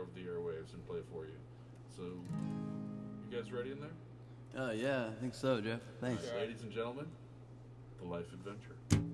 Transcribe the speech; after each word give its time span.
over 0.00 0.10
the 0.14 0.22
airwaves 0.22 0.72
and 0.72 0.86
play 0.86 1.00
for 1.12 1.24
you. 1.24 1.34
So, 1.96 2.02
you 3.30 3.36
guys 3.36 3.52
ready 3.52 3.72
in 3.72 3.78
there? 3.80 4.64
Uh, 4.64 4.72
yeah, 4.72 5.06
I 5.06 5.20
think 5.20 5.34
so, 5.34 5.60
Jeff. 5.60 5.80
Thanks. 6.00 6.24
Ladies 6.34 6.62
and 6.62 6.72
gentlemen, 6.72 7.06
the 8.00 8.08
life 8.08 8.26
adventure. 8.32 9.09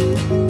Dying. 0.00 0.16
Oh, 0.32 0.49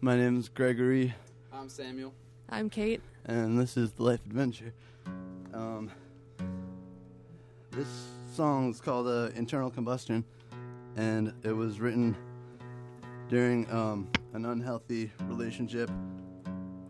My 0.00 0.16
name 0.16 0.38
is 0.38 0.48
Gregory, 0.48 1.14
I'm 1.52 1.68
Samuel. 1.68 2.12
I'm 2.48 2.70
Kate. 2.70 3.00
and 3.24 3.58
this 3.58 3.76
is 3.76 3.92
the 3.92 4.02
Life 4.02 4.24
Adventure. 4.26 4.72
Um, 5.52 5.90
this 7.72 7.88
song 8.34 8.70
is 8.70 8.80
called 8.80 9.06
uh, 9.08 9.30
"Internal 9.34 9.70
Combustion," 9.70 10.24
and 10.96 11.32
it 11.42 11.52
was 11.52 11.80
written 11.80 12.14
during 13.28 13.68
um, 13.72 14.08
an 14.34 14.44
unhealthy 14.44 15.10
relationship 15.24 15.90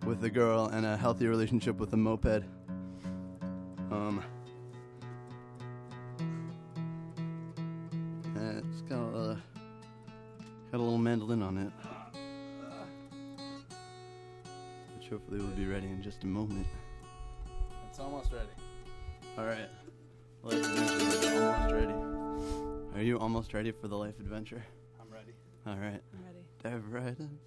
with 0.04 0.22
a 0.24 0.30
girl 0.30 0.66
and 0.66 0.84
a 0.84 0.96
healthy 0.96 1.26
relationship 1.26 1.78
with 1.78 1.92
a 1.92 1.96
moped. 1.96 2.44
Um, 3.90 4.22
and 8.34 8.58
it's 8.58 8.82
got 8.82 8.98
a 9.14 9.38
got 10.70 10.78
a 10.78 10.82
little 10.82 10.98
mandolin 10.98 11.42
on 11.42 11.56
it, 11.58 11.72
which 15.06 15.12
hopefully 15.12 15.40
will 15.40 15.54
be 15.54 15.66
ready 15.66 15.86
in 15.86 16.02
just 16.02 16.24
a 16.24 16.26
moment. 16.26 16.66
It's 17.88 18.00
almost 18.00 18.32
ready. 18.32 18.48
All 19.38 19.44
right, 19.44 19.68
life 20.42 20.54
adventure 20.54 20.96
is 20.96 21.42
almost 21.42 21.72
ready. 21.72 21.94
Are 22.94 23.02
you 23.02 23.18
almost 23.18 23.54
ready 23.54 23.70
for 23.70 23.88
the 23.88 23.96
life 23.96 24.18
adventure? 24.18 24.64
I'm 25.00 25.12
ready. 25.12 25.32
All 25.66 25.76
right, 25.76 26.02
I'm 26.12 26.24
ready. 26.24 26.44
dive 26.62 26.92
right 26.92 27.16
in. 27.18 27.38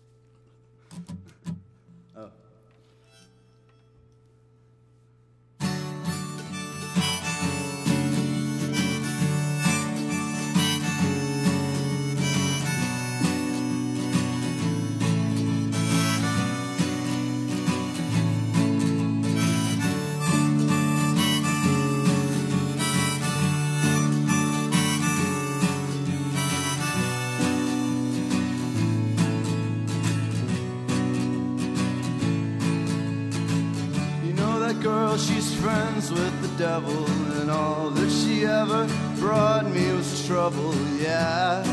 Devil, 36.79 37.05
and 37.41 37.51
all 37.51 37.89
that 37.89 38.09
she 38.09 38.45
ever 38.45 38.87
brought 39.17 39.65
me 39.65 39.91
was 39.93 40.25
trouble, 40.25 40.73
yeah. 40.97 41.63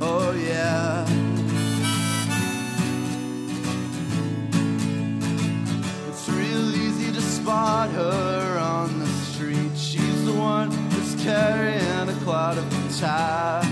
Oh, 0.00 0.32
yeah. 0.32 1.06
It's 6.08 6.28
real 6.28 6.74
easy 6.74 7.12
to 7.12 7.20
spot 7.20 7.90
her 7.90 8.58
on 8.58 8.98
the 8.98 9.06
street. 9.06 9.76
She's 9.76 10.24
the 10.26 10.32
one 10.32 10.70
that's 10.90 11.14
carrying 11.22 12.08
a 12.08 12.14
cloud 12.24 12.58
of 12.58 12.68
catastrophe. 12.70 13.64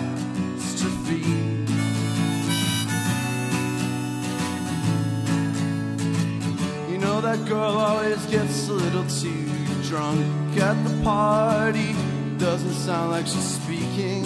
You 6.91 6.99
know 6.99 7.21
that 7.21 7.45
girl 7.47 7.77
always 7.89 8.25
gets 8.27 8.69
a 8.69 8.73
little 8.73 9.05
too 9.07 9.49
drunk 9.83 10.42
at 10.59 10.83
the 10.85 11.03
party. 11.03 11.95
Doesn't 12.39 12.75
sound 12.75 13.11
like 13.13 13.27
she's 13.27 13.55
speaking. 13.61 14.25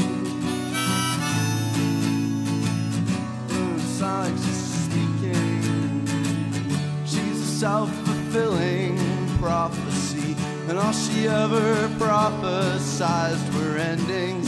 Doesn't 3.49 3.81
sound 3.81 4.31
like 4.31 4.39
she's 4.45 4.65
speaking. 4.85 6.07
She's 7.05 7.41
a 7.41 7.59
self-fulfilling 7.59 8.99
prophecy, 9.39 10.35
and 10.69 10.79
all 10.79 10.93
she 10.93 11.29
ever 11.29 11.89
prophesized 11.99 13.47
were 13.55 13.77
endings. 13.79 14.46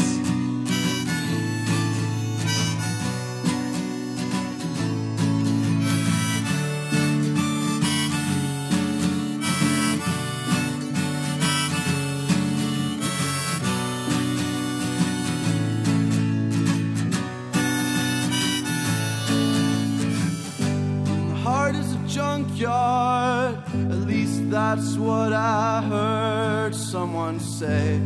Heart 22.89 23.57
at 23.95 24.01
least 24.13 24.51
that's 24.51 24.97
what 24.97 25.33
I 25.33 25.83
heard 25.95 26.75
someone 26.75 27.39
say. 27.41 28.01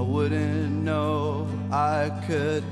I 0.00 0.02
wouldn't 0.14 0.74
know. 0.88 1.46
I 1.70 2.10
could 2.26 2.64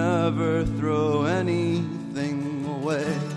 never 0.00 0.64
throw 0.78 1.24
anything 1.40 2.38
away. 2.76 3.35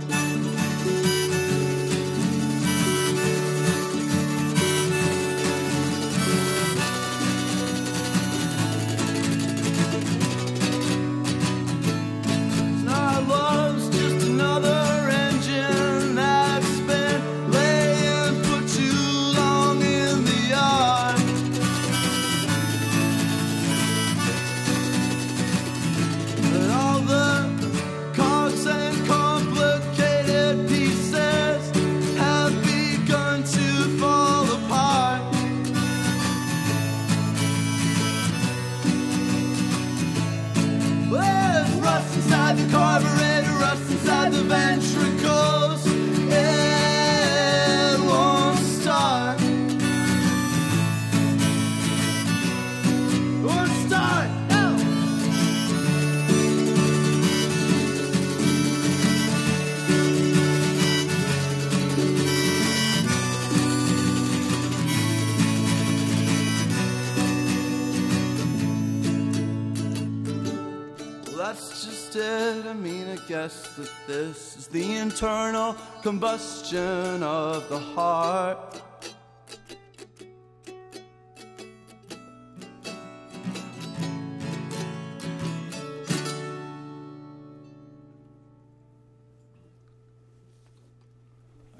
Guess 73.43 73.73
that 73.77 73.89
this 74.05 74.57
is 74.57 74.67
the 74.67 74.97
internal 74.97 75.73
combustion 76.01 77.23
of 77.23 77.69
the 77.69 77.79
heart. 77.79 78.81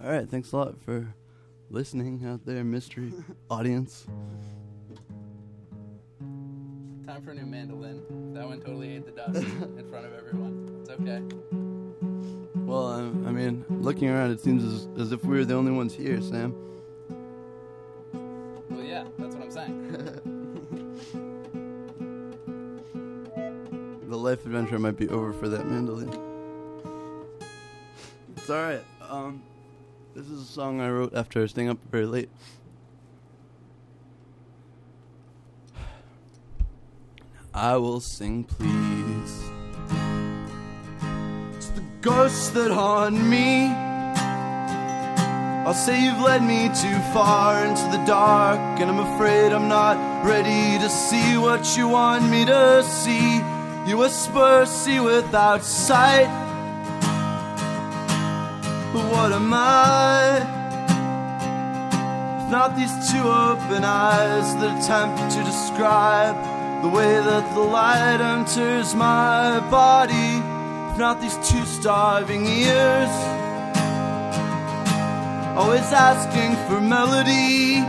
All 0.02 0.10
right, 0.10 0.30
thanks 0.30 0.54
a 0.54 0.58
lot 0.58 0.82
for 0.82 1.14
listening 1.70 2.26
out 2.26 2.46
there, 2.46 2.64
mystery 2.64 3.12
audience. 3.50 4.08
Time 7.10 7.24
for 7.24 7.32
a 7.32 7.34
new 7.34 7.48
mandolin. 7.48 8.04
That 8.36 8.48
one 8.48 8.62
totally 8.62 8.96
ate 8.96 9.04
the 9.04 9.12
dust 9.12 9.38
in 9.78 9.88
front 9.90 10.06
of 10.06 10.14
everyone. 10.14 10.78
It's 10.80 10.92
okay. 10.92 11.24
Well, 12.54 12.88
I, 12.88 13.00
I 13.00 13.32
mean, 13.32 13.66
looking 13.68 14.12
around, 14.12 14.30
it 14.30 14.40
seems 14.40 14.64
as, 14.64 14.88
as 14.96 15.12
if 15.12 15.26
we 15.26 15.36
were 15.36 15.44
the 15.44 15.56
only 15.56 15.72
ones 15.72 15.92
here, 15.92 16.22
Sam. 16.22 16.54
Well, 18.14 18.84
yeah, 18.84 19.06
that's 19.18 19.34
what 19.34 19.44
I'm 19.44 19.52
saying. 19.52 19.86
The 24.08 24.18
life 24.18 24.46
adventure 24.46 24.78
might 24.78 24.98
be 24.98 25.10
over 25.10 25.34
for 25.34 25.50
that 25.50 25.66
mandolin. 25.68 26.10
It's 28.38 28.50
alright. 28.50 28.84
Um, 29.08 29.42
this 30.16 30.28
is 30.28 30.42
a 30.42 30.46
song 30.46 30.80
I 30.82 30.90
wrote 30.90 31.16
after 31.16 31.48
staying 31.48 31.70
up 31.70 31.78
very 31.90 32.06
late. 32.06 32.30
I 37.62 37.76
will 37.76 38.00
sing, 38.00 38.46
please. 38.46 39.34
To 41.60 41.76
the 41.76 41.84
ghosts 42.00 42.52
that 42.52 42.72
haunt 42.72 43.22
me. 43.22 43.66
I'll 45.68 45.74
say 45.74 46.02
you've 46.02 46.22
led 46.22 46.42
me 46.42 46.70
too 46.70 46.98
far 47.12 47.66
into 47.66 47.84
the 47.92 48.02
dark, 48.06 48.80
and 48.80 48.90
I'm 48.90 49.00
afraid 49.00 49.52
I'm 49.52 49.68
not 49.68 49.98
ready 50.26 50.80
to 50.80 50.90
see 50.90 51.38
what 51.38 51.76
you 51.76 51.90
want 51.90 52.30
me 52.30 52.46
to 52.46 52.82
see. 52.82 53.42
You 53.86 53.98
whisper, 53.98 54.66
see 54.66 55.02
without 55.02 55.62
sight. 55.62 56.30
But 58.94 59.04
what 59.12 59.34
am 59.34 59.54
I? 59.54 60.40
If 62.42 62.50
not 62.50 62.78
these 62.78 62.96
two 63.12 63.28
open 63.28 63.84
eyes 63.84 64.56
that 64.56 64.80
attempt 64.80 65.36
to 65.36 65.44
describe 65.44 66.49
the 66.82 66.88
way 66.88 67.20
that 67.20 67.54
the 67.54 67.62
light 67.62 68.22
enters 68.22 68.96
my 68.96 69.60
body. 69.70 70.40
Not 70.98 71.22
these 71.22 71.38
two 71.50 71.66
starving 71.66 72.46
ears, 72.46 73.14
always 75.56 75.92
asking 75.94 76.56
for 76.68 76.82
melody 76.82 77.80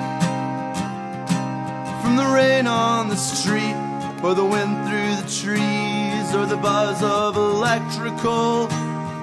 from 2.00 2.16
the 2.16 2.26
rain 2.34 2.66
on 2.66 3.08
the 3.08 3.16
street, 3.16 3.76
or 4.22 4.34
the 4.34 4.44
wind 4.44 4.74
through 4.86 5.14
the 5.22 5.28
trees, 5.42 6.34
or 6.34 6.46
the 6.46 6.56
buzz 6.56 7.02
of 7.02 7.36
electrical 7.36 8.68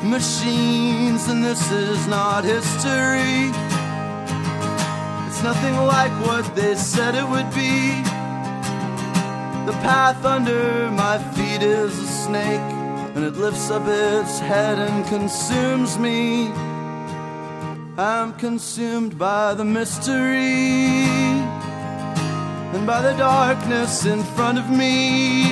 machines. 0.04 1.28
And 1.30 1.44
this 1.44 1.72
is 1.72 2.08
not 2.08 2.44
history. 2.44 3.52
It's 5.28 5.44
nothing 5.44 5.76
like 5.86 6.12
what 6.26 6.56
they 6.56 6.76
said 6.76 7.16
it 7.16 7.28
would 7.28 7.50
be. 7.54 8.07
The 9.68 9.74
path 9.84 10.24
under 10.24 10.90
my 10.92 11.18
feet 11.34 11.62
is 11.62 11.92
a 12.00 12.08
snake, 12.08 12.72
and 13.16 13.26
it 13.26 13.34
lifts 13.34 13.70
up 13.70 13.84
its 13.86 14.40
head 14.40 14.80
and 14.80 15.06
consumes 15.08 16.00
me. 16.00 16.48
I'm 17.98 18.32
consumed 18.36 19.18
by 19.18 19.56
the 19.56 19.66
mystery 19.66 20.88
and 22.76 22.88
by 22.88 23.02
the 23.02 23.12
darkness 23.18 24.06
in 24.06 24.24
front 24.24 24.58
of 24.58 24.70
me, 24.70 25.44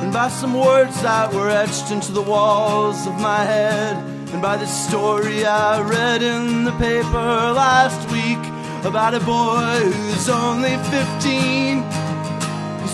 and 0.00 0.12
by 0.12 0.28
some 0.28 0.54
words 0.54 1.02
that 1.02 1.34
were 1.34 1.50
etched 1.50 1.90
into 1.90 2.12
the 2.12 2.22
walls 2.22 3.08
of 3.08 3.14
my 3.20 3.42
head, 3.42 3.96
and 4.32 4.40
by 4.40 4.56
the 4.56 4.68
story 4.68 5.44
I 5.44 5.80
read 5.80 6.22
in 6.22 6.62
the 6.62 6.76
paper 6.78 7.28
last 7.64 8.08
week 8.12 8.38
about 8.86 9.14
a 9.14 9.20
boy 9.26 9.90
who's 9.90 10.28
only 10.28 10.76
15. 10.94 11.97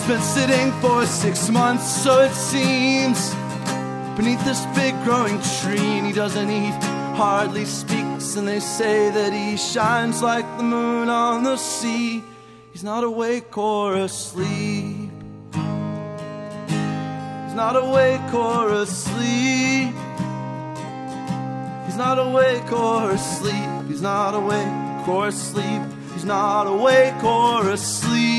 He's 0.05 0.17
been 0.17 0.23
sitting 0.23 0.71
for 0.83 1.07
six 1.07 1.49
months, 1.49 2.03
so 2.03 2.21
it 2.21 2.35
seems, 2.35 3.35
beneath 4.19 4.45
this 4.45 4.67
big 4.77 4.93
growing 5.03 5.41
tree, 5.63 5.97
and 5.97 6.07
he 6.07 6.13
doesn't 6.13 6.51
eat, 6.51 6.75
hardly 7.17 7.65
speaks, 7.65 8.37
and 8.37 8.47
they 8.47 8.61
say 8.61 9.09
that 9.09 9.33
he 9.33 9.57
shines 9.57 10.23
like 10.23 10.45
the 10.59 10.63
moon 10.63 11.09
on 11.09 11.43
the 11.43 11.57
sea. 11.57 12.23
He's 12.71 12.85
not 12.85 13.03
awake 13.03 13.57
or 13.57 13.95
asleep. 13.97 15.11
He's 17.47 17.55
not 17.55 17.75
awake 17.75 18.35
or 18.35 18.75
asleep. 18.75 19.95
He's 21.87 21.97
not 21.97 22.19
awake 22.19 22.71
or 22.71 23.11
asleep. 23.13 23.71
He's 23.89 24.03
not 24.03 24.35
awake 24.35 25.09
or 25.09 25.29
asleep. 25.29 25.83
He's 26.13 26.27
not 26.27 26.67
awake 26.67 27.25
or 27.25 27.71
asleep. 27.71 28.34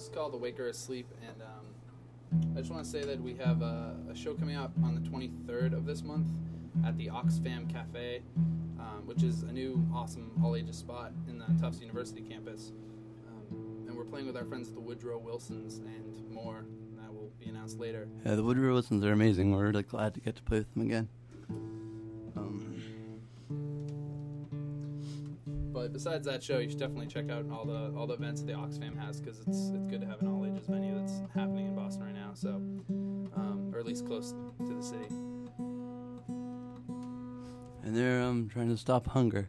Was 0.00 0.08
called 0.08 0.32
Awake 0.32 0.58
or 0.58 0.68
Asleep, 0.68 1.06
and 1.20 1.42
um, 1.42 2.56
I 2.56 2.60
just 2.60 2.72
want 2.72 2.82
to 2.82 2.90
say 2.90 3.02
that 3.02 3.20
we 3.20 3.34
have 3.34 3.60
a, 3.60 3.94
a 4.10 4.16
show 4.16 4.32
coming 4.32 4.56
up 4.56 4.72
on 4.82 4.94
the 4.94 5.02
23rd 5.02 5.74
of 5.74 5.84
this 5.84 6.02
month 6.02 6.26
at 6.86 6.96
the 6.96 7.08
Oxfam 7.08 7.70
Cafe, 7.70 8.22
um, 8.78 9.02
which 9.04 9.22
is 9.22 9.42
a 9.42 9.52
new, 9.52 9.86
awesome 9.94 10.30
all 10.42 10.56
ages 10.56 10.78
spot 10.78 11.12
in 11.28 11.38
the 11.38 11.44
Tufts 11.60 11.82
University 11.82 12.22
campus. 12.22 12.72
Um, 13.28 13.84
and 13.88 13.94
we're 13.94 14.06
playing 14.06 14.26
with 14.26 14.38
our 14.38 14.46
friends 14.46 14.68
at 14.68 14.74
the 14.74 14.80
Woodrow 14.80 15.18
Wilsons 15.18 15.80
and 15.80 16.30
more. 16.30 16.64
That 16.98 17.12
will 17.12 17.30
be 17.38 17.50
announced 17.50 17.78
later. 17.78 18.08
Yeah, 18.24 18.36
the 18.36 18.42
Woodrow 18.42 18.72
Wilsons 18.72 19.04
are 19.04 19.12
amazing. 19.12 19.54
We're 19.54 19.66
really 19.66 19.82
glad 19.82 20.14
to 20.14 20.20
get 20.20 20.34
to 20.36 20.42
play 20.42 20.60
with 20.60 20.72
them 20.72 20.84
again. 20.86 21.08
But 25.72 25.92
besides 25.92 26.26
that 26.26 26.42
show, 26.42 26.58
you 26.58 26.68
should 26.68 26.78
definitely 26.78 27.06
check 27.06 27.30
out 27.30 27.46
all 27.50 27.64
the 27.64 27.92
all 27.96 28.06
the 28.06 28.14
events 28.14 28.40
that 28.42 28.46
the 28.48 28.54
Oxfam 28.54 28.98
has 28.98 29.20
because 29.20 29.38
it's 29.40 29.70
it's 29.74 29.86
good 29.86 30.00
to 30.00 30.06
have 30.06 30.20
an 30.20 30.28
all 30.28 30.44
ages 30.44 30.66
venue 30.66 30.94
that's 30.98 31.20
happening 31.34 31.66
in 31.66 31.74
Boston 31.76 32.04
right 32.04 32.14
now. 32.14 32.30
So, 32.34 32.48
um, 33.36 33.70
or 33.72 33.78
at 33.78 33.86
least 33.86 34.06
close 34.06 34.32
to 34.66 34.74
the 34.74 34.82
city. 34.82 35.06
and 37.84 37.96
they're 37.96 38.20
um 38.22 38.48
trying 38.52 38.68
to 38.68 38.76
stop 38.76 39.06
hunger, 39.08 39.48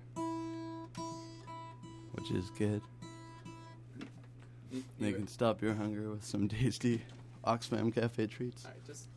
which 2.14 2.32
is 2.32 2.50
good. 2.52 2.82
You- 4.72 4.84
They 5.00 5.12
can 5.14 5.28
stop 5.28 5.62
your 5.62 5.74
hunger 5.74 6.10
with 6.10 6.24
some 6.24 6.48
tasty 6.48 7.02
Oxfam 7.46 7.94
Cafe 7.94 8.28
treats. 8.28 8.66
All 8.66 8.72
right, 8.72 8.86
just 8.86 9.08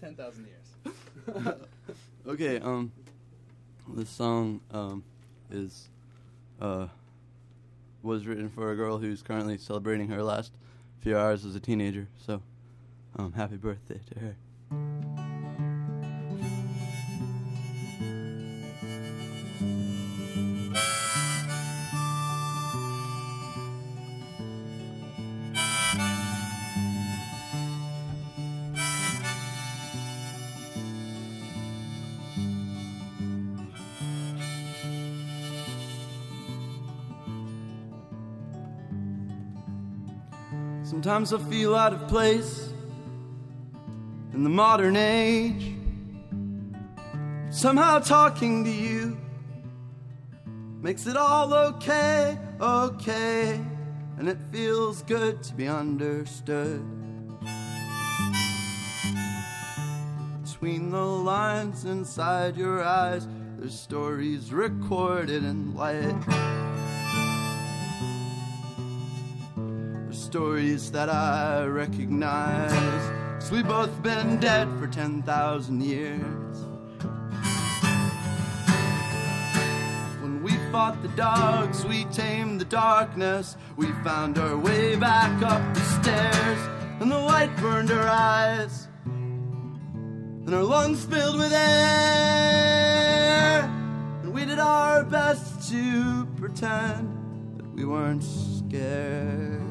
ten 0.00 0.14
thousand 0.14 0.46
years. 0.46 1.56
Okay, 2.26 2.58
um, 2.58 2.90
this 3.88 4.08
song 4.08 4.60
um 4.70 5.04
is 5.50 5.90
uh 6.60 6.86
was 8.02 8.26
written 8.26 8.50
for 8.50 8.70
a 8.70 8.76
girl 8.76 8.98
who's 8.98 9.22
currently 9.22 9.56
celebrating 9.56 10.08
her 10.08 10.22
last 10.22 10.52
few 11.00 11.16
hours 11.16 11.44
as 11.44 11.56
a 11.56 11.60
teenager. 11.60 12.06
So, 12.18 12.42
um, 13.16 13.32
happy 13.32 13.56
birthday 13.56 14.00
to 14.12 14.20
her. 14.20 14.36
Sometimes 41.04 41.34
I 41.34 41.50
feel 41.50 41.74
out 41.74 41.92
of 41.92 42.08
place 42.08 42.72
in 44.32 44.42
the 44.42 44.48
modern 44.48 44.96
age. 44.96 45.74
Somehow 47.50 47.98
talking 47.98 48.64
to 48.64 48.70
you 48.70 49.14
makes 50.80 51.06
it 51.06 51.18
all 51.18 51.52
okay, 51.52 52.38
okay, 52.58 53.60
and 54.16 54.30
it 54.30 54.38
feels 54.50 55.02
good 55.02 55.42
to 55.42 55.52
be 55.52 55.68
understood. 55.68 56.82
Between 60.42 60.90
the 60.90 61.04
lines 61.04 61.84
inside 61.84 62.56
your 62.56 62.82
eyes, 62.82 63.28
there's 63.58 63.78
stories 63.78 64.54
recorded 64.54 65.44
in 65.44 65.74
light. 65.74 66.73
Stories 70.34 70.90
that 70.90 71.08
I 71.08 71.64
recognize. 71.64 72.72
'cause 73.38 73.52
we've 73.52 73.68
both 73.68 74.02
been 74.02 74.40
dead 74.40 74.66
for 74.80 74.88
10,000 74.88 75.80
years. 75.80 76.56
When 80.22 80.42
we 80.42 80.58
fought 80.72 81.00
the 81.02 81.14
dogs, 81.14 81.86
we 81.86 82.04
tamed 82.06 82.60
the 82.60 82.64
darkness. 82.64 83.56
We 83.76 83.86
found 84.02 84.36
our 84.36 84.56
way 84.56 84.96
back 84.96 85.40
up 85.40 85.62
the 85.72 85.84
stairs, 85.98 86.60
and 86.98 87.12
the 87.12 87.22
light 87.32 87.56
burned 87.58 87.92
our 87.92 88.08
eyes, 88.08 88.88
and 89.04 90.52
our 90.52 90.64
lungs 90.64 91.04
filled 91.04 91.38
with 91.38 91.52
air. 91.52 92.72
And 94.24 94.32
we 94.34 94.44
did 94.44 94.58
our 94.58 95.04
best 95.04 95.70
to 95.70 96.26
pretend 96.40 97.06
that 97.56 97.72
we 97.76 97.84
weren't 97.84 98.24
scared. 98.24 99.63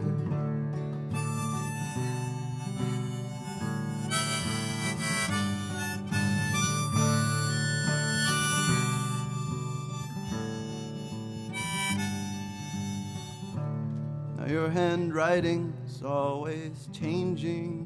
Your 14.63 14.71
handwriting's 14.71 16.01
always 16.03 16.87
changing, 16.93 17.85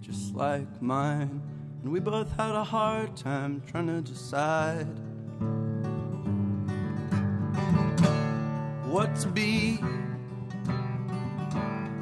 just 0.00 0.32
like 0.36 0.80
mine. 0.80 1.42
And 1.82 1.90
we 1.90 1.98
both 1.98 2.30
had 2.36 2.54
a 2.54 2.62
hard 2.62 3.16
time 3.16 3.60
trying 3.66 3.88
to 3.88 4.00
decide 4.00 4.86
what 8.86 9.16
to 9.16 9.26
be 9.26 9.78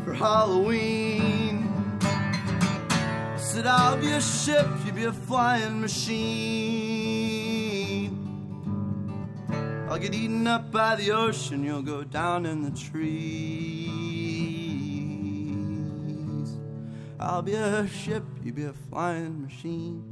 for 0.05 0.13
Halloween. 0.13 1.73
I 2.03 3.37
said, 3.39 3.67
I'll 3.67 3.97
be 3.97 4.13
a 4.13 4.21
ship, 4.21 4.67
you'd 4.85 4.95
be 4.95 5.05
a 5.05 5.13
flying 5.13 5.81
machine. 5.81 6.86
I'll 9.97 10.03
get 10.03 10.15
eaten 10.15 10.47
up 10.47 10.71
by 10.71 10.95
the 10.97 11.11
ocean, 11.13 11.65
you'll 11.65 11.81
go 11.81 12.05
down 12.05 12.45
in 12.45 12.61
the 12.61 12.71
trees. 12.71 13.79
I'll 17.19 17.41
be 17.41 17.55
a 17.55 17.89
ship, 17.89 18.23
you 18.45 18.53
be 18.53 18.65
a 18.65 18.75
flying 18.91 19.41
machine. 19.41 20.05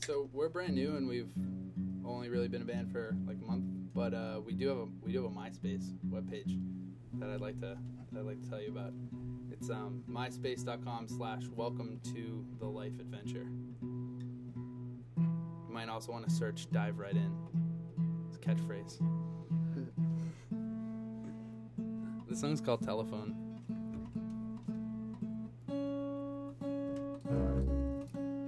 So 0.00 0.28
we're 0.32 0.48
brand 0.48 0.74
new 0.74 0.96
and 0.96 1.06
we've 1.06 1.30
only 2.04 2.28
really 2.28 2.48
been 2.48 2.62
a 2.62 2.64
band 2.64 2.90
for 2.90 3.16
like 3.24 3.36
a 3.40 3.46
month, 3.46 3.66
but 3.94 4.12
uh, 4.12 4.40
we 4.44 4.52
do 4.52 4.66
have 4.66 4.78
a 4.78 4.86
we 5.00 5.12
do 5.12 5.22
have 5.22 5.30
a 5.30 5.34
MySpace 5.34 5.92
webpage 6.10 6.58
that 7.20 7.30
I'd 7.30 7.40
like 7.40 7.60
to 7.60 7.76
that 8.12 8.20
I'd 8.20 8.26
like 8.26 8.42
to 8.42 8.48
tell 8.48 8.60
you 8.60 8.68
about. 8.68 8.92
It's 9.50 9.70
um, 9.70 10.02
myspace.com 10.10 11.08
slash 11.08 11.42
welcome 11.54 12.00
to 12.12 12.44
the 12.58 12.66
life 12.66 12.98
adventure. 12.98 13.46
You 15.16 15.70
might 15.70 15.88
also 15.88 16.12
want 16.12 16.28
to 16.28 16.34
search 16.34 16.70
dive 16.72 16.98
right 16.98 17.14
in. 17.14 17.32
It's 18.28 18.36
a 18.36 18.40
catchphrase. 18.40 18.98
this 22.28 22.40
song's 22.40 22.60
called 22.60 22.82
Telephone. 22.82 23.36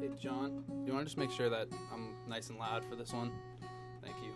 Hey 0.01 0.11
John, 0.21 0.65
you 0.85 0.93
want 0.93 1.01
to 1.01 1.05
just 1.05 1.19
make 1.19 1.31
sure 1.31 1.49
that 1.49 1.69
I'm 1.93 2.15
nice 2.29 2.51
and 2.51 2.59
loud 2.59 2.85
for 2.85 2.97
this 2.97 3.13
one? 3.13 3.31
Thank 4.03 4.17
you. 4.23 4.33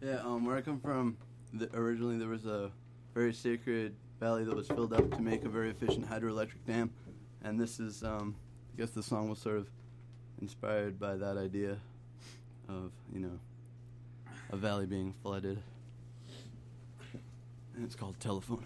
Yeah, 0.00 0.20
um, 0.20 0.44
where 0.44 0.56
I 0.56 0.60
come 0.60 0.80
from, 0.80 1.16
the, 1.52 1.68
originally 1.74 2.18
there 2.18 2.28
was 2.28 2.46
a 2.46 2.70
very 3.14 3.32
sacred 3.32 3.94
valley 4.20 4.44
that 4.44 4.54
was 4.54 4.68
filled 4.68 4.92
up 4.92 5.10
to 5.10 5.20
make 5.20 5.44
a 5.44 5.48
very 5.48 5.70
efficient 5.70 6.08
hydroelectric 6.08 6.64
dam, 6.66 6.90
and 7.42 7.58
this 7.58 7.80
is, 7.80 8.02
um, 8.02 8.34
I 8.74 8.80
guess 8.80 8.90
the 8.90 9.02
song 9.02 9.28
was 9.28 9.38
sort 9.38 9.58
of 9.58 9.68
inspired 10.40 10.98
by 10.98 11.16
that 11.16 11.36
idea 11.36 11.78
of, 12.68 12.92
you 13.12 13.20
know, 13.20 13.38
a 14.50 14.56
valley 14.56 14.86
being 14.86 15.14
flooded, 15.22 15.62
and 17.74 17.84
it's 17.84 17.94
called 17.94 18.18
Telephone. 18.20 18.64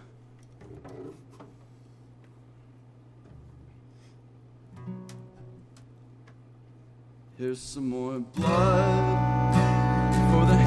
Here's 7.39 7.61
some 7.61 7.89
more 7.89 8.21
blood 8.21 9.55
for 10.31 10.47
the 10.47 10.62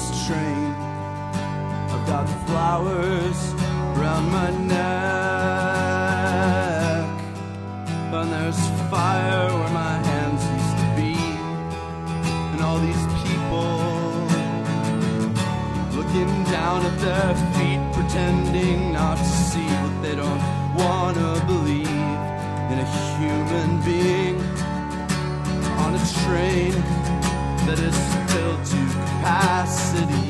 this 0.00 0.26
train. 0.26 0.72
I've 1.92 2.06
got 2.06 2.26
flowers 2.46 3.54
round 4.00 4.30
my 4.32 4.50
neck, 4.50 4.80
and 8.14 8.32
there's 8.32 8.60
fire 8.90 9.48
where 9.58 9.70
my 9.70 9.96
hands 10.10 10.42
used 10.56 10.76
to 10.82 10.86
be, 11.00 11.14
and 12.52 12.60
all 12.62 12.78
these 12.78 13.04
people 13.24 13.72
looking 15.98 16.32
down 16.44 16.78
at 16.86 16.96
their 17.06 17.34
feet, 17.54 17.82
pretending 17.92 18.92
not 18.92 19.18
to 19.18 19.24
see 19.24 19.68
what 19.82 19.94
they 20.02 20.14
don't 20.14 20.42
wanna 20.74 21.30
believe 21.46 21.86
in 22.70 22.78
a 22.78 22.88
human 23.18 23.70
being 23.84 24.36
on 25.84 25.90
a 25.94 26.02
train 26.24 26.72
that 27.66 27.78
is 27.78 27.98
filled 28.32 28.64
to 28.64 28.89
capacity. 29.20 30.29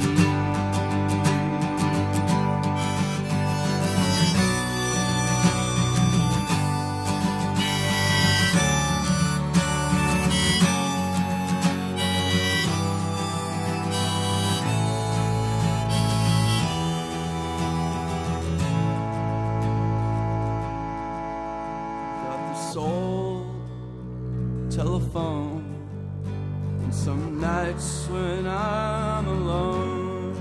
When 27.81 28.47
I'm 28.47 29.27
alone, 29.27 30.35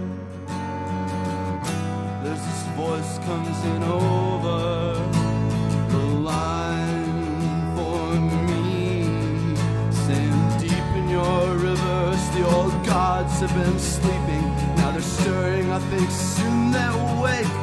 there's 2.21 2.41
this 2.41 2.63
voice 2.75 3.17
comes 3.19 3.63
in 3.63 3.83
over 3.83 4.93
the 5.89 6.05
line 6.19 7.75
for 7.77 8.13
me, 8.19 9.55
saying 10.05 10.59
deep 10.59 10.87
in 10.99 11.07
your 11.07 11.55
rivers 11.55 12.21
the 12.35 12.45
old 12.45 12.73
gods 12.85 13.39
have 13.39 13.53
been 13.55 13.79
sleeping. 13.79 14.43
Now 14.75 14.91
they're 14.91 15.01
stirring. 15.01 15.71
I 15.71 15.79
think 15.91 16.09
soon 16.11 16.71
they'll 16.71 17.21
wake. 17.23 17.55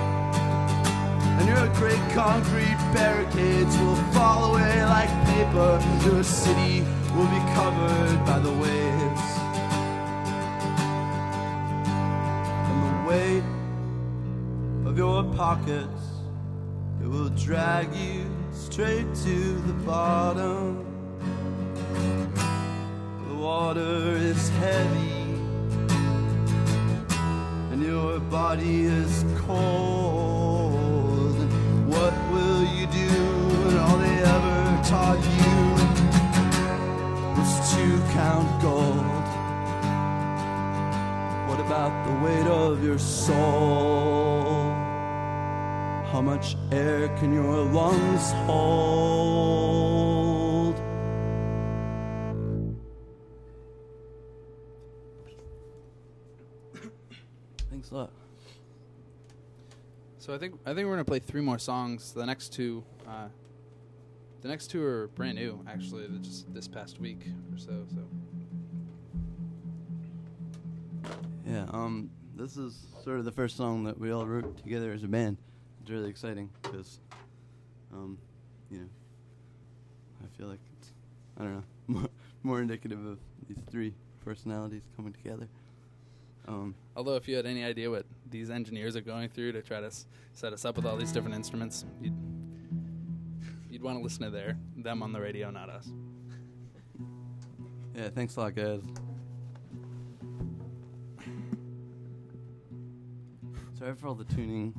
And 1.38 1.48
your 1.48 1.68
great 1.74 2.00
concrete 2.14 2.78
barricades 2.94 3.76
will 3.76 3.96
fall 4.14 4.54
away 4.54 4.82
like 4.84 5.10
paper. 5.26 5.78
Your 6.06 6.24
city 6.24 6.80
will 7.14 7.28
be 7.28 7.42
covered 7.52 8.24
by 8.24 8.38
the 8.38 8.52
waves. 8.52 9.35
Pockets, 15.36 16.22
it 17.02 17.06
will 17.06 17.28
drag 17.30 17.94
you 17.94 18.24
straight 18.52 19.06
to 19.16 19.60
the 19.66 19.74
bottom. 19.84 20.82
The 23.28 23.34
water 23.34 24.16
is 24.16 24.48
heavy 24.48 25.34
and 27.70 27.82
your 27.82 28.18
body 28.18 28.86
is 28.86 29.26
cold. 29.46 31.36
What 31.86 32.14
will 32.32 32.64
you 32.74 32.86
do 32.86 33.12
when 33.62 33.76
all 33.76 33.98
they 33.98 34.18
ever 34.36 34.82
taught 34.88 35.20
you 35.36 35.56
was 37.36 37.74
to 37.74 37.84
count 38.14 38.62
gold? 38.62 39.26
What 41.46 41.60
about 41.60 41.92
the 42.06 42.14
weight 42.24 42.46
of 42.46 42.82
your 42.82 42.98
soul? 42.98 44.65
How 46.12 46.22
much 46.22 46.56
air 46.70 47.08
can 47.18 47.34
your 47.34 47.64
lungs 47.64 48.32
hold? 48.46 49.66
Thanks 57.70 57.90
a 57.90 57.94
lot. 57.94 58.12
So 60.18 60.32
I 60.32 60.38
think 60.38 60.54
I 60.64 60.74
think 60.74 60.86
we're 60.86 60.92
gonna 60.92 61.04
play 61.04 61.18
three 61.18 61.40
more 61.40 61.58
songs. 61.58 62.12
The 62.12 62.24
next 62.24 62.52
two, 62.52 62.84
uh, 63.06 63.28
the 64.42 64.48
next 64.48 64.68
two 64.68 64.84
are 64.84 65.08
brand 65.08 65.36
new. 65.36 65.60
Actually, 65.68 66.06
just 66.22 66.52
this 66.54 66.68
past 66.68 67.00
week 67.00 67.26
or 67.52 67.58
so. 67.58 67.84
So 67.92 68.02
Yeah, 71.44 71.66
um, 71.70 72.10
this 72.34 72.56
is 72.56 72.86
sort 73.04 73.18
of 73.18 73.24
the 73.24 73.32
first 73.32 73.56
song 73.56 73.84
that 73.84 73.98
we 73.98 74.10
all 74.10 74.26
wrote 74.26 74.56
together 74.62 74.92
as 74.92 75.02
a 75.04 75.08
band. 75.08 75.36
It's 75.86 75.92
really 75.92 76.10
exciting 76.10 76.50
because, 76.62 76.98
um, 77.92 78.18
you 78.72 78.78
know, 78.78 78.88
I 80.20 80.36
feel 80.36 80.48
like 80.48 80.58
it's, 80.80 80.90
I 81.38 81.44
don't 81.44 81.52
know, 81.54 81.62
more, 81.86 82.08
more 82.42 82.60
indicative 82.60 83.06
of 83.06 83.20
these 83.46 83.58
three 83.70 83.94
personalities 84.24 84.82
coming 84.96 85.12
together. 85.12 85.46
Um, 86.48 86.74
although 86.96 87.14
if 87.14 87.28
you 87.28 87.36
had 87.36 87.46
any 87.46 87.62
idea 87.62 87.88
what 87.88 88.04
these 88.28 88.50
engineers 88.50 88.96
are 88.96 89.00
going 89.00 89.28
through 89.28 89.52
to 89.52 89.62
try 89.62 89.78
to 89.78 89.86
s- 89.86 90.06
set 90.32 90.52
us 90.52 90.64
up 90.64 90.74
with 90.74 90.86
all 90.86 90.96
these 90.96 91.12
different 91.12 91.36
instruments, 91.36 91.84
you'd 92.02 92.12
you'd 93.70 93.82
want 93.84 93.96
to 93.96 94.02
listen 94.02 94.24
to 94.24 94.30
their 94.30 94.58
them 94.76 95.04
on 95.04 95.12
the 95.12 95.20
radio, 95.20 95.52
not 95.52 95.68
us. 95.70 95.88
yeah, 97.94 98.08
thanks 98.08 98.34
a 98.34 98.40
lot, 98.40 98.56
guys. 98.56 98.82
Sorry 103.78 103.94
for 103.94 104.08
all 104.08 104.16
the 104.16 104.24
tuning. 104.24 104.74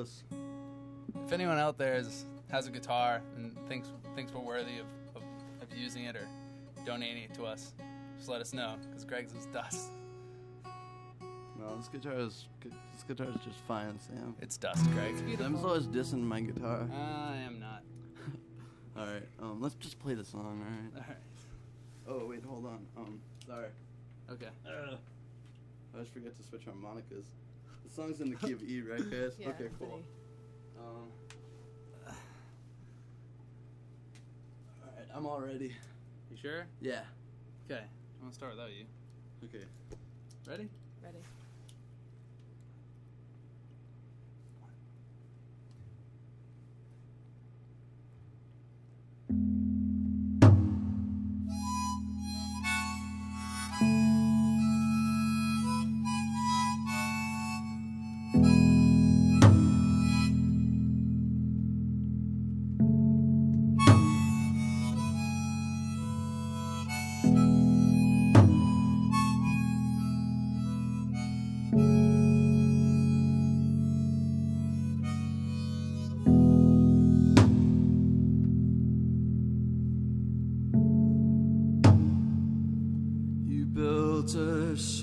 Close. 0.00 0.24
If 1.26 1.32
anyone 1.32 1.58
out 1.58 1.76
there 1.76 1.94
is, 1.94 2.24
has 2.50 2.66
a 2.66 2.70
guitar 2.70 3.20
and 3.36 3.56
thinks 3.68 3.88
thinks 4.14 4.32
we're 4.32 4.40
worthy 4.40 4.78
of, 4.78 4.86
of, 5.14 5.22
of 5.60 5.76
using 5.76 6.04
it 6.04 6.16
or 6.16 6.26
donating 6.86 7.24
it 7.24 7.34
to 7.34 7.44
us, 7.44 7.74
just 8.16 8.28
let 8.28 8.40
us 8.40 8.54
know 8.54 8.76
because 8.88 9.04
Greg's 9.04 9.34
is 9.34 9.46
dust. 9.46 9.90
No, 10.64 11.76
this 11.76 11.88
guitar 11.88 12.18
is 12.18 12.46
this 12.62 13.02
guitar 13.06 13.26
is 13.28 13.44
just 13.44 13.60
fine, 13.68 13.98
Sam. 13.98 14.34
It's 14.40 14.56
dust, 14.56 14.90
Greg. 14.92 15.14
Sam's 15.36 15.62
always 15.62 15.86
dissing 15.86 16.22
my 16.22 16.40
guitar. 16.40 16.88
I 16.90 17.36
am 17.36 17.60
not. 17.60 17.82
All 18.96 19.04
right, 19.04 19.28
um, 19.42 19.60
let's 19.60 19.74
just 19.74 19.98
play 19.98 20.14
the 20.14 20.24
song. 20.24 20.64
All 20.64 21.02
right. 21.02 21.04
All 22.08 22.16
right. 22.16 22.22
Oh 22.24 22.26
wait, 22.26 22.42
hold 22.42 22.64
on. 22.64 22.86
Um, 22.96 23.20
sorry. 23.46 23.68
Okay. 24.32 24.48
I 24.66 25.98
just 25.98 26.12
forget 26.14 26.34
to 26.36 26.42
switch 26.42 26.64
harmonicas. 26.64 27.26
The 27.90 27.96
song's 27.96 28.20
in 28.20 28.30
the 28.30 28.36
key 28.36 28.52
of 28.52 28.62
E, 28.62 28.82
right, 28.82 28.98
guys? 29.10 29.32
Yeah, 29.38 29.48
okay, 29.48 29.68
cool. 29.76 30.00
Um, 30.78 31.08
all 32.06 32.12
right, 34.96 35.08
I'm 35.12 35.26
all 35.26 35.40
ready. 35.40 35.74
You 36.30 36.36
sure? 36.40 36.66
Yeah. 36.80 37.00
Okay. 37.66 37.80
I'm 37.80 38.20
gonna 38.22 38.32
start 38.32 38.52
without 38.52 38.70
you. 38.70 38.84
Okay. 39.44 39.64
Ready? 40.46 40.68
Ready. 41.02 41.18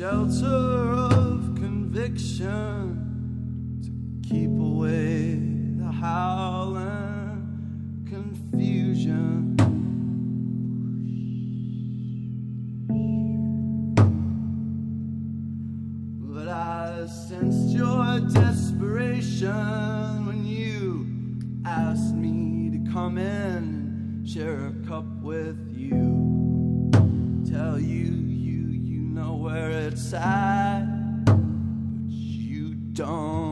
Shelter 0.08 0.94
of 0.94 1.54
conviction 1.56 2.48
to 3.84 3.90
keep 4.30 4.52
away 4.52 5.36
the 5.76 5.92
howling 5.92 7.44
confusion. 8.10 9.58
But 16.22 16.48
I 16.48 17.06
sensed 17.08 17.76
your 17.76 18.22
desperation 18.30 20.26
when 20.26 20.46
you 20.46 21.06
asked 21.66 22.16
me 22.16 22.70
to 22.70 22.80
come 22.94 23.18
in 23.18 23.26
and 23.26 24.30
share 24.30 24.68
a 24.68 24.74
cup 24.88 25.04
with 25.22 25.70
you 25.76 26.28
tell 27.50 27.80
you 27.80 28.27
where 29.48 29.70
it's 29.70 30.14
at 30.14 30.84
but 31.24 31.38
you 32.10 32.74
don't 32.92 33.47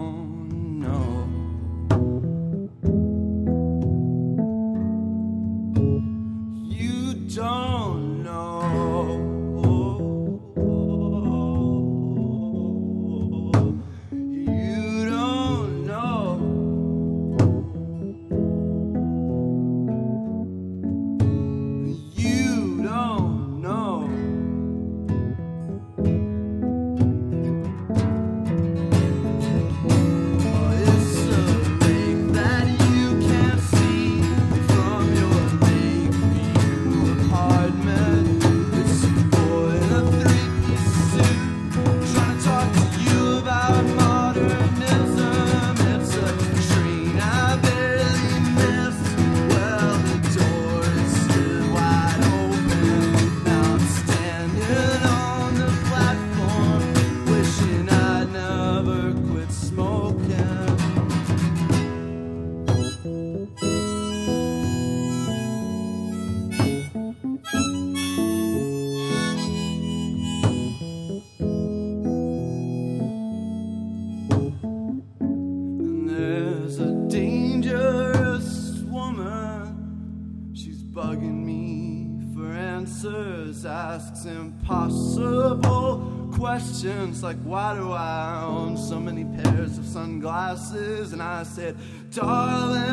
said, 91.56 91.78
Darling, 92.12 92.84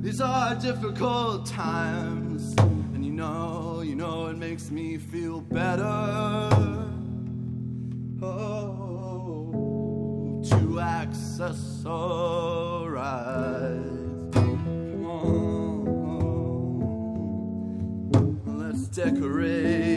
these 0.00 0.20
are 0.20 0.54
difficult 0.54 1.44
times. 1.44 2.54
And 2.94 3.04
you 3.04 3.10
know, 3.10 3.80
you 3.84 3.96
know, 3.96 4.26
it 4.26 4.38
makes 4.38 4.70
me 4.70 4.96
feel 4.96 5.40
better. 5.40 5.82
Oh, 8.22 9.50
to 10.50 10.78
accessorize. 10.78 11.90
Come 14.32 15.04
on, 18.14 18.40
let's 18.46 18.86
decorate 18.86 19.89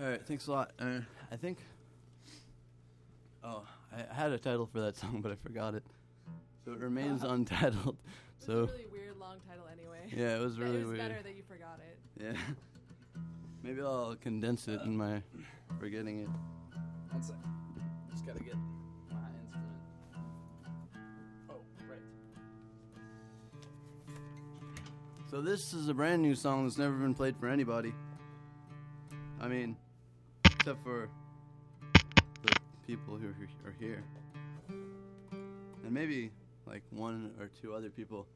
All 0.00 0.08
right, 0.08 0.24
thanks 0.26 0.46
a 0.46 0.52
lot. 0.52 0.70
Uh, 0.78 1.00
I 1.32 1.36
think. 1.36 1.58
Oh, 3.42 3.64
I 3.92 4.04
I 4.10 4.14
had 4.14 4.32
a 4.32 4.38
title 4.38 4.66
for 4.66 4.80
that 4.80 4.96
song, 5.02 5.20
but 5.22 5.32
I 5.32 5.34
forgot 5.36 5.74
it. 5.74 5.82
So 6.64 6.72
it 6.72 6.78
remains 6.78 7.22
untitled. 7.24 7.96
It 8.40 8.44
So 8.46 8.60
was 8.62 8.70
a 8.70 8.72
really 8.74 8.86
weird 8.92 9.16
long 9.18 9.36
title 9.48 9.64
anyway. 9.72 10.00
yeah, 10.16 10.36
it 10.36 10.40
was 10.40 10.56
But 10.56 10.64
really 10.64 10.76
it 10.80 10.86
was 10.86 10.98
weird. 10.98 11.08
better 11.08 11.22
that 11.22 11.34
you 11.36 11.42
forgot 11.48 11.80
it. 11.80 11.98
Yeah. 12.22 12.32
Maybe 13.62 13.80
I'll 13.82 14.14
condense 14.20 14.68
it 14.68 14.80
in 14.82 14.96
my 14.96 15.20
forgetting 15.80 16.20
it. 16.20 16.28
One 17.10 17.22
sec. 17.22 17.36
Just 18.10 18.24
gotta 18.24 18.38
get 18.42 18.54
my 19.10 19.18
instrument. 19.42 19.68
Oh, 21.50 21.54
right. 21.90 21.98
So 25.30 25.40
this 25.42 25.74
is 25.74 25.88
a 25.88 25.94
brand 25.94 26.22
new 26.22 26.34
song 26.36 26.64
that's 26.64 26.78
never 26.78 26.94
been 26.94 27.14
played 27.14 27.36
for 27.36 27.48
anybody. 27.48 27.92
I 29.40 29.48
mean, 29.48 29.76
except 30.68 30.84
for 30.84 31.08
the 32.42 32.54
people 32.86 33.16
who 33.16 33.28
are 33.66 33.74
here. 33.80 34.04
And 34.68 35.90
maybe 35.90 36.30
like 36.66 36.82
one 36.90 37.30
or 37.40 37.48
two 37.62 37.72
other 37.72 37.88
people 37.88 38.26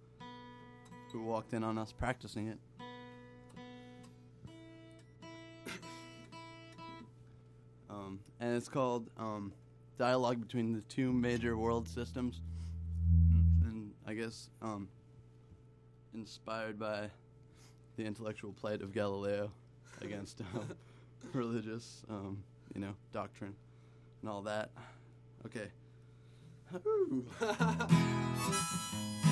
who 1.12 1.22
walked 1.22 1.52
in 1.52 1.62
on 1.62 1.76
us 1.76 1.92
practicing 1.92 2.48
it. 2.48 2.58
Um, 7.90 8.20
and 8.40 8.56
it's 8.56 8.70
called 8.70 9.10
um, 9.18 9.52
Dialogue 9.98 10.40
Between 10.40 10.72
the 10.72 10.80
Two 10.80 11.12
Major 11.12 11.58
World 11.58 11.86
Systems. 11.86 12.40
And 13.66 13.92
I 14.06 14.14
guess 14.14 14.48
um, 14.62 14.88
inspired 16.14 16.78
by 16.78 17.10
the 17.96 18.04
intellectual 18.04 18.54
plight 18.54 18.80
of 18.80 18.94
Galileo 18.94 19.52
against 20.00 20.40
um, 20.54 20.74
religious, 21.32 22.02
um, 22.08 22.42
you 22.74 22.80
know, 22.80 22.94
doctrine 23.12 23.54
and 24.20 24.30
all 24.30 24.42
that. 24.42 24.70
Okay. 25.46 25.70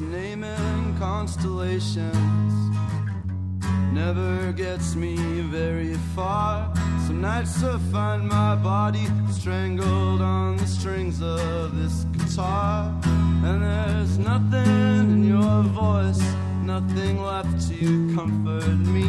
naming 0.00 0.96
constellations 0.98 2.50
never 3.92 4.52
gets 4.52 4.94
me 4.94 5.16
very 5.42 5.94
far. 6.14 6.72
Some 7.06 7.20
nights 7.20 7.62
I 7.62 7.78
find 7.92 8.28
my 8.28 8.54
body 8.56 9.06
strangled 9.30 10.22
on 10.22 10.56
the 10.56 10.66
strings 10.66 11.20
of 11.22 11.76
this 11.76 12.04
guitar. 12.16 12.94
And 13.44 13.62
there's 13.62 14.18
nothing 14.18 15.00
in 15.00 15.28
your 15.28 15.62
voice, 15.62 16.22
nothing 16.62 17.22
left 17.22 17.68
to 17.68 18.14
comfort 18.14 18.78
me. 18.96 19.08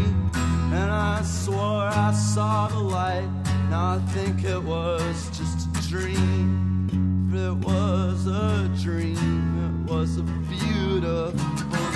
And 0.73 0.89
I 0.91 1.21
swore 1.21 1.89
I 2.07 2.11
saw 2.13 2.67
the 2.67 2.79
light, 2.79 3.29
now 3.69 3.95
I 3.95 3.99
think 4.13 4.43
it 4.43 4.61
was 4.63 5.27
just 5.37 5.67
a 5.67 5.89
dream. 5.89 7.29
It 7.33 7.53
was 7.65 8.27
a 8.27 8.69
dream, 8.81 9.50
was 10.01 10.19
beautiful 10.49 11.90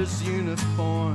father's 0.00 0.22
uniform 0.22 1.14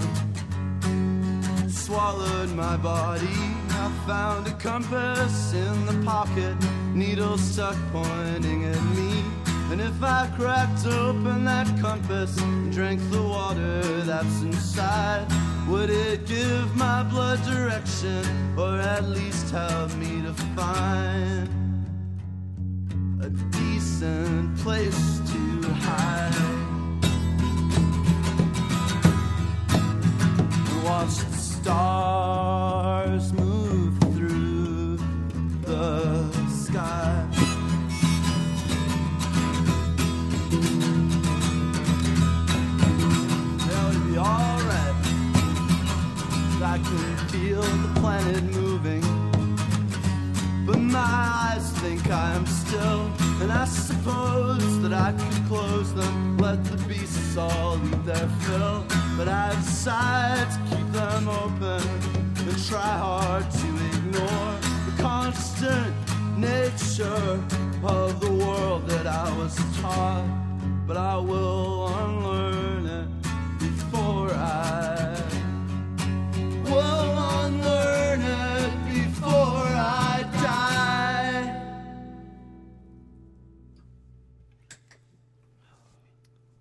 swallowed 1.67 2.49
my 2.55 2.77
body. 2.77 3.25
I 3.69 3.91
found 4.05 4.47
a 4.47 4.53
compass 4.53 5.53
in 5.53 5.85
the 5.85 6.05
pocket, 6.05 6.55
needle 6.93 7.37
stuck 7.37 7.75
pointing 7.91 8.65
at 8.65 8.83
me. 8.95 9.23
And 9.71 9.81
if 9.81 10.03
I 10.03 10.29
cracked 10.37 10.85
open 10.85 11.45
that 11.45 11.67
compass 11.79 12.39
and 12.39 12.71
drank 12.71 13.01
the 13.11 13.21
water 13.21 13.81
that's 14.01 14.41
inside, 14.41 15.25
Would 15.67 15.89
it 15.89 16.27
give 16.27 16.75
my 16.75 17.01
blood 17.01 17.43
direction, 17.43 18.23
or 18.55 18.77
at 18.77 19.09
least 19.09 19.49
help 19.49 19.95
me 19.95 20.21
to 20.21 20.33
find 20.55 21.49
a 23.19 23.29
decent 23.29 24.55
place 24.59 25.21
to 25.31 25.73
hide? 25.81 26.54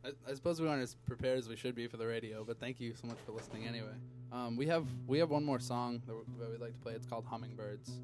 I, 0.05 0.11
I 0.31 0.35
suppose 0.35 0.61
we 0.61 0.69
aren't 0.69 0.83
as 0.83 0.95
prepared 1.07 1.39
as 1.39 1.49
we 1.49 1.57
should 1.57 1.75
be 1.75 1.87
for 1.87 1.97
the 1.97 2.07
radio, 2.07 2.45
but 2.45 2.61
thank 2.61 2.81
you 2.81 2.95
so 2.95 3.07
much 3.07 3.19
for 3.25 3.33
listening 3.33 3.67
anyway. 3.67 3.95
Um, 4.33 4.57
we 4.57 4.67
have 4.67 4.87
we 5.07 5.19
have 5.19 5.31
one 5.31 5.45
more 5.45 5.61
song 5.61 6.03
that, 6.07 6.15
that 6.39 6.51
we'd 6.51 6.61
like 6.61 6.75
to 6.75 6.81
play. 6.81 6.93
It's 6.93 7.07
called 7.07 7.25
Hummingbirds. 7.25 8.01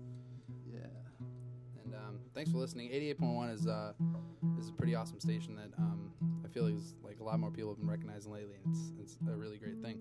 Yeah. 0.72 0.78
And 1.84 1.94
um, 1.94 2.18
thanks 2.34 2.50
for 2.50 2.58
listening. 2.58 2.90
88.1 2.90 3.54
is 3.54 3.66
uh, 3.66 3.92
is 4.58 4.68
a 4.68 4.72
pretty 4.72 4.94
awesome 4.94 5.20
station 5.20 5.56
that 5.56 5.70
um, 5.78 6.10
I 6.44 6.48
feel 6.48 6.66
is 6.66 6.94
like 7.02 7.20
a 7.20 7.24
lot 7.24 7.38
more 7.38 7.50
people 7.50 7.70
have 7.70 7.78
been 7.78 7.90
recognizing 7.90 8.32
lately, 8.32 8.56
and 8.64 8.74
it's 8.74 8.92
it's 9.00 9.18
a 9.28 9.36
really 9.36 9.58
great 9.58 9.78
thing. 9.82 9.98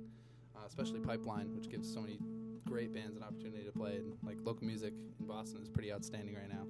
Uh, 0.56 0.66
especially 0.68 1.00
Pipeline, 1.00 1.54
which 1.56 1.70
gives 1.70 1.92
so 1.92 2.02
many 2.02 2.20
great 2.68 2.94
bands 2.94 3.18
an 3.18 3.24
opportunity 3.24 3.64
to 3.64 3.72
play. 3.72 3.96
And 3.96 4.14
like 4.24 4.38
local 4.44 4.66
music 4.66 4.94
in 5.20 5.26
Boston 5.26 5.62
is 5.62 5.70
pretty 5.70 5.92
outstanding 5.92 6.36
right 6.36 6.50
now. 6.50 6.66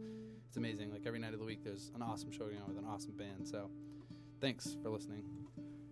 It's 0.48 0.58
amazing. 0.58 0.92
Like 0.92 1.04
every 1.06 1.20
night 1.20 1.34
of 1.34 1.39
the 1.39 1.46
week, 1.46 1.63
there's 1.63 1.92
an 1.96 2.02
awesome 2.02 2.32
show 2.32 2.46
going 2.46 2.62
on 2.62 2.68
with 2.68 2.78
an 2.78 2.86
awesome 2.86 3.12
band. 3.12 3.48
So, 3.48 3.70
thanks 4.41 4.78
for 4.82 4.89
listening. 4.89 5.23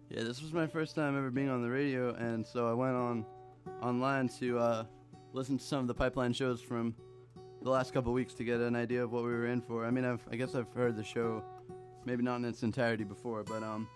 Yeah, 0.09 0.23
this 0.23 0.41
was 0.41 0.53
my 0.53 0.67
first 0.67 0.95
time 0.95 1.17
ever 1.17 1.29
being 1.29 1.49
on 1.49 1.61
the 1.61 1.69
radio, 1.69 2.13
and 2.15 2.45
so 2.45 2.69
I 2.69 2.73
went 2.73 2.95
on 2.95 3.25
online 3.81 4.29
to 4.39 4.57
uh, 4.57 4.83
listen 5.33 5.57
to 5.57 5.63
some 5.63 5.79
of 5.79 5.87
the 5.87 5.93
pipeline 5.93 6.33
shows 6.33 6.61
from 6.61 6.95
the 7.61 7.69
last 7.69 7.93
couple 7.93 8.13
weeks 8.13 8.33
to 8.35 8.43
get 8.43 8.59
an 8.61 8.75
idea 8.75 9.03
of 9.03 9.11
what 9.11 9.23
we 9.23 9.29
were 9.29 9.47
in 9.47 9.61
for. 9.61 9.85
I 9.85 9.91
mean, 9.91 10.05
I've, 10.05 10.25
I 10.31 10.35
guess 10.35 10.55
I've 10.55 10.71
heard 10.73 10.95
the 10.95 11.03
show, 11.03 11.43
maybe 12.05 12.23
not 12.23 12.37
in 12.37 12.45
its 12.45 12.63
entirety 12.63 13.03
before, 13.03 13.43
but 13.43 13.63
um, 13.63 13.87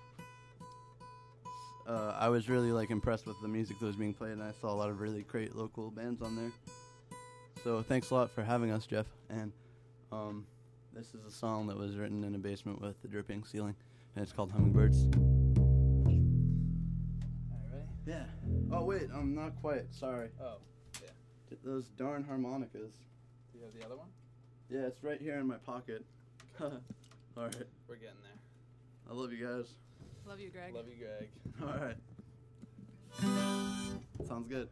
uh, 1.88 2.16
I 2.20 2.30
was 2.30 2.50
really 2.50 2.72
like 2.72 2.92
impressed 2.92 3.26
with 3.26 3.42
the 3.42 3.48
music 3.48 3.80
that 3.80 3.86
was 3.86 3.96
being 3.96 4.14
played, 4.14 4.34
and 4.34 4.44
I 4.44 4.52
saw 4.60 4.74
a 4.74 4.76
lot 4.76 4.90
of 4.90 5.00
really 5.00 5.24
great 5.24 5.56
local 5.56 5.92
bands 5.92 6.22
on 6.22 6.36
there. 6.36 6.52
So 7.64 7.82
thanks 7.82 8.10
a 8.10 8.16
lot 8.16 8.32
for 8.32 8.44
having 8.44 8.72
us, 8.72 8.86
Jeff. 8.86 9.06
And 9.30 9.54
um, 10.12 10.46
this 10.94 11.14
is 11.14 11.26
a 11.26 11.32
song 11.32 11.68
that 11.68 11.78
was 11.78 11.96
written 11.96 12.24
in 12.24 12.36
a 12.36 12.40
basement 12.40 12.82
with 12.82 12.96
a 13.06 13.08
dripping 13.08 13.46
ceiling, 13.46 13.76
and 14.16 14.24
it's 14.24 14.32
called 14.34 14.52
Hummingbirds. 14.52 15.06
All 17.52 17.58
right, 17.58 17.72
ready? 17.74 17.88
Yeah. 18.06 18.26
Oh 18.72 18.84
wait, 18.86 19.08
I'm 19.14 19.34
not 19.36 19.56
quite. 19.62 19.94
Sorry. 19.94 20.30
Oh, 20.42 20.58
Yeah. 21.02 21.10
Those 21.64 21.88
darn 21.90 22.24
harmonicas. 22.24 22.94
do 23.52 23.60
you 23.60 23.64
have 23.66 23.74
the 23.74 23.86
other 23.86 23.98
one? 23.98 24.08
Yeah, 24.70 24.88
it's 24.88 25.04
right 25.04 25.20
here 25.22 25.36
in 25.40 25.48
my 25.48 25.58
pocket. 25.58 26.06
All 26.62 26.70
right. 27.38 27.56
We're 27.88 27.96
getting 27.96 28.22
there. 28.24 28.40
I 29.10 29.14
love 29.14 29.32
you 29.34 29.46
guys. 29.46 29.66
Love 30.28 30.40
you, 30.40 30.50
Greg. 30.50 30.74
Love 30.74 30.86
you, 30.88 30.96
Greg. 30.96 31.30
All 31.62 31.86
right. 31.86 31.98
Sounds 34.28 34.48
good. 34.48 34.70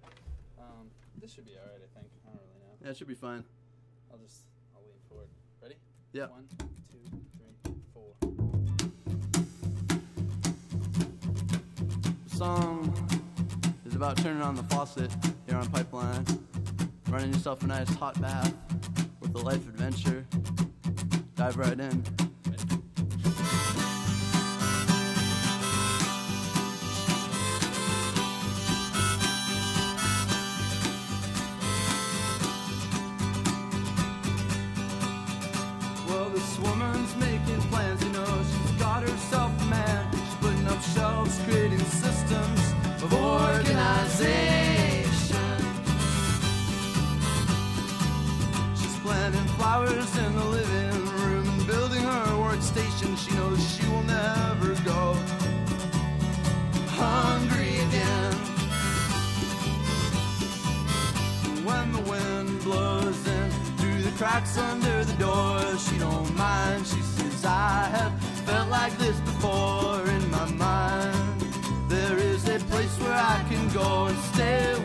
Um, 0.57 0.89
this 1.21 1.33
should 1.33 1.45
be 1.45 1.51
all 1.57 1.65
right, 1.65 1.81
I 1.83 1.99
think. 1.99 2.11
I 2.25 2.29
don't 2.29 2.39
really 2.39 2.59
know. 2.59 2.77
Yeah, 2.85 2.91
it 2.91 2.97
should 2.97 3.07
be 3.07 3.15
fine. 3.15 3.43
I'll 4.11 4.17
just 4.19 4.41
I'll 4.75 4.83
lean 4.83 4.95
forward. 5.09 5.27
Ready? 5.61 5.75
Yeah. 6.13 6.27
One, 6.27 6.47
two, 6.89 6.99
three, 7.37 7.73
four. 7.93 8.13
Song 12.39 12.93
is 13.85 13.95
about 13.95 14.15
turning 14.15 14.41
on 14.41 14.55
the 14.55 14.63
faucet 14.63 15.11
here 15.45 15.57
on 15.57 15.67
Pipeline, 15.71 16.25
running 17.09 17.33
yourself 17.33 17.61
a 17.63 17.67
nice 17.67 17.93
hot 17.95 18.21
bath 18.21 18.53
with 19.19 19.35
a 19.35 19.37
life 19.39 19.67
adventure. 19.67 20.25
Dive 21.35 21.57
right 21.57 21.77
in. 21.77 22.28
Cracks 64.19 64.57
under 64.57 65.05
the 65.05 65.13
door, 65.13 65.77
she 65.77 65.97
don't 65.97 66.35
mind. 66.35 66.85
She 66.85 67.01
says, 67.01 67.45
I 67.45 67.87
have 67.95 68.11
felt 68.45 68.67
like 68.67 68.91
this 68.97 69.17
before 69.21 70.03
in 70.09 70.29
my 70.29 70.45
mind. 70.51 71.41
There 71.87 72.17
is 72.17 72.43
a 72.49 72.59
place 72.71 72.99
where 72.99 73.13
I 73.13 73.41
can 73.49 73.69
go 73.69 74.07
and 74.07 74.17
stay 74.33 74.75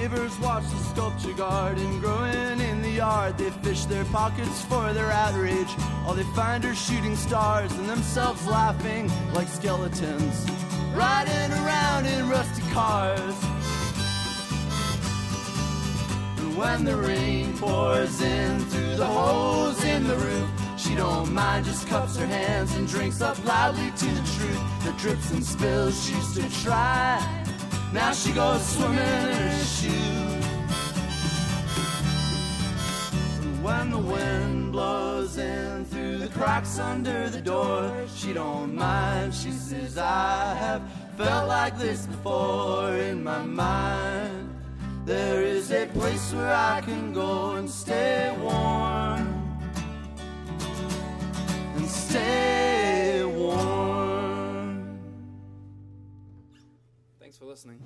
neighbors 0.00 0.38
watch 0.40 0.64
the 0.64 0.78
sculpture 0.78 1.32
garden 1.34 2.00
growing 2.00 2.58
in 2.60 2.80
the 2.80 2.90
yard. 2.90 3.36
They 3.36 3.50
fish 3.50 3.84
their 3.84 4.04
pockets 4.06 4.62
for 4.64 4.94
their 4.94 5.10
outrage. 5.10 5.68
All 6.06 6.14
they 6.14 6.30
find 6.34 6.64
are 6.64 6.74
shooting 6.74 7.16
stars 7.16 7.70
and 7.72 7.86
themselves 7.86 8.46
laughing 8.46 9.10
like 9.34 9.46
skeletons, 9.48 10.46
riding 10.94 11.52
around 11.60 12.06
in 12.06 12.30
rusty 12.30 12.62
cars. 12.72 13.36
And 16.38 16.56
when 16.56 16.84
the 16.84 16.96
rain 16.96 17.58
pours 17.58 18.22
in 18.22 18.60
through 18.70 18.96
the 18.96 19.06
holes 19.06 19.84
in 19.84 20.06
the 20.06 20.16
roof, 20.16 20.48
she 20.78 20.94
don't 20.94 21.30
mind, 21.30 21.66
just 21.66 21.86
cups 21.88 22.16
her 22.16 22.26
hands 22.26 22.74
and 22.74 22.88
drinks 22.88 23.20
up 23.20 23.36
loudly 23.44 23.90
to 23.90 24.06
the 24.06 24.24
truth 24.38 24.62
that 24.84 24.96
drips 24.96 25.30
and 25.30 25.44
spills. 25.44 26.02
She 26.02 26.14
used 26.14 26.36
to 26.36 26.64
try. 26.64 27.49
Now 27.92 28.12
she 28.12 28.32
goes 28.32 28.64
swimming 28.64 28.98
in 28.98 29.02
her 29.04 29.64
shoes. 29.64 30.46
And 33.42 33.64
when 33.64 33.90
the 33.90 33.98
wind 33.98 34.70
blows 34.70 35.36
in 35.38 35.84
through 35.86 36.18
the 36.18 36.28
cracks 36.28 36.78
under 36.78 37.28
the 37.28 37.40
door, 37.40 37.92
she 38.14 38.32
don't 38.32 38.76
mind. 38.76 39.34
She 39.34 39.50
says, 39.50 39.98
I 39.98 40.54
have 40.54 40.82
felt 41.16 41.48
like 41.48 41.76
this 41.78 42.06
before 42.06 42.94
in 42.94 43.24
my 43.24 43.42
mind. 43.42 44.54
There 45.04 45.42
is 45.42 45.72
a 45.72 45.86
place 45.86 46.32
where 46.32 46.54
I 46.54 46.82
can 46.82 47.12
go 47.12 47.56
and 47.56 47.68
stay 47.68 48.32
warm 48.38 49.26
and 51.74 51.88
stay. 51.88 52.99
Listening. 57.50 57.82